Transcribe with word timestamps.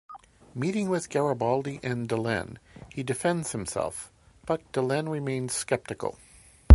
Meeting 0.55 0.89
with 0.89 1.11
Garibaldi 1.11 1.79
and 1.83 2.09
Delenn, 2.09 2.57
he 2.91 3.03
defends 3.03 3.51
himself, 3.51 4.11
but 4.47 4.71
Delenn 4.71 5.07
remains 5.07 5.53
skeptical. 5.53 6.17